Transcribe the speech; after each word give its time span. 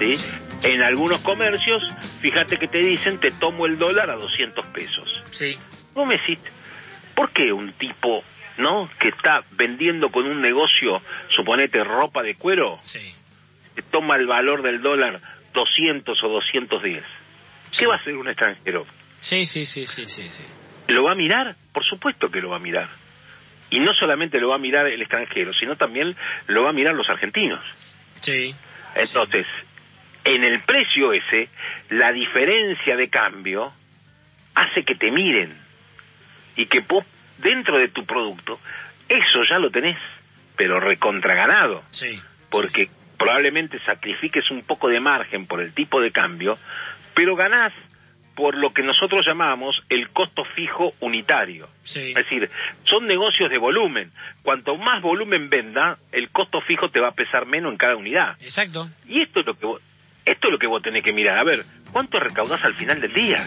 ¿sí? 0.00 0.14
En 0.62 0.82
algunos 0.82 1.20
comercios, 1.20 1.82
fíjate 2.20 2.58
que 2.58 2.68
te 2.68 2.78
dicen, 2.78 3.18
te 3.18 3.30
tomo 3.30 3.66
el 3.66 3.78
dólar 3.78 4.10
a 4.10 4.14
200 4.16 4.66
pesos. 4.66 5.22
Sí. 5.32 5.56
Vos 5.94 6.06
me 6.06 6.16
decís, 6.16 6.38
¿por 7.14 7.30
qué 7.32 7.52
un 7.52 7.72
tipo, 7.72 8.22
¿no? 8.58 8.90
Que 8.98 9.08
está 9.08 9.42
vendiendo 9.52 10.10
con 10.10 10.26
un 10.26 10.40
negocio, 10.40 11.00
suponete 11.34 11.82
ropa 11.84 12.22
de 12.22 12.34
cuero, 12.34 12.78
Sí. 12.82 13.14
te 13.74 13.82
toma 13.82 14.16
el 14.16 14.26
valor 14.26 14.62
del 14.62 14.82
dólar 14.82 15.20
200 15.54 16.22
o 16.24 16.28
210? 16.28 17.04
¿Qué 17.78 17.86
va 17.86 17.94
a 17.94 17.98
hacer 17.98 18.16
un 18.16 18.28
extranjero? 18.28 18.86
Sí, 19.22 19.46
sí, 19.46 19.64
sí, 19.64 19.86
sí, 19.86 20.04
sí, 20.06 20.28
sí. 20.28 20.42
¿Lo 20.88 21.04
va 21.04 21.12
a 21.12 21.14
mirar? 21.14 21.54
Por 21.72 21.84
supuesto 21.84 22.30
que 22.30 22.40
lo 22.40 22.50
va 22.50 22.56
a 22.56 22.60
mirar. 22.60 22.88
Y 23.70 23.78
no 23.78 23.94
solamente 23.94 24.40
lo 24.40 24.48
va 24.48 24.56
a 24.56 24.58
mirar 24.58 24.86
el 24.88 25.00
extranjero, 25.00 25.52
sino 25.54 25.76
también 25.76 26.16
lo 26.48 26.64
va 26.64 26.70
a 26.70 26.72
mirar 26.72 26.94
los 26.94 27.08
argentinos. 27.08 27.60
Sí. 28.20 28.54
Entonces, 28.96 29.46
en 30.24 30.44
el 30.44 30.60
precio 30.60 31.12
ese, 31.12 31.48
la 31.90 32.12
diferencia 32.12 32.96
de 32.96 33.08
cambio 33.08 33.72
hace 34.54 34.84
que 34.84 34.94
te 34.94 35.10
miren 35.10 35.54
y 36.56 36.66
que 36.66 36.80
vos, 36.80 37.04
dentro 37.38 37.78
de 37.78 37.88
tu 37.88 38.04
producto, 38.04 38.60
eso 39.08 39.42
ya 39.44 39.58
lo 39.58 39.70
tenés, 39.70 39.98
pero 40.56 40.78
recontraganado, 40.80 41.82
Sí. 41.90 42.20
porque 42.50 42.90
probablemente 43.18 43.78
sacrifiques 43.80 44.50
un 44.50 44.62
poco 44.62 44.88
de 44.88 45.00
margen 45.00 45.46
por 45.46 45.60
el 45.60 45.72
tipo 45.72 46.00
de 46.00 46.10
cambio, 46.10 46.58
pero 47.14 47.36
ganás 47.36 47.72
por 48.34 48.54
lo 48.56 48.72
que 48.72 48.82
nosotros 48.82 49.26
llamamos 49.26 49.82
el 49.90 50.08
costo 50.10 50.44
fijo 50.44 50.94
unitario. 51.00 51.68
Sí. 51.84 52.10
Es 52.10 52.14
decir, 52.14 52.48
son 52.84 53.06
negocios 53.06 53.50
de 53.50 53.58
volumen. 53.58 54.10
Cuanto 54.42 54.76
más 54.76 55.02
volumen 55.02 55.50
venda, 55.50 55.98
el 56.12 56.30
costo 56.30 56.60
fijo 56.62 56.88
te 56.90 57.00
va 57.00 57.08
a 57.08 57.14
pesar 57.14 57.44
menos 57.44 57.72
en 57.72 57.76
cada 57.78 57.96
unidad. 57.96 58.36
Exacto. 58.40 58.88
Y 59.06 59.20
esto 59.20 59.40
es 59.40 59.46
lo 59.46 59.54
que 59.54 59.66
vos, 59.66 59.82
esto 60.24 60.48
es 60.48 60.52
lo 60.52 60.58
que 60.58 60.66
vos 60.66 60.82
tenés 60.82 61.02
que 61.02 61.12
mirar. 61.12 61.38
A 61.38 61.44
ver, 61.44 61.64
¿cuánto 61.92 62.20
recaudás 62.20 62.64
al 62.64 62.74
final 62.74 63.00
del 63.00 63.12
día? 63.12 63.42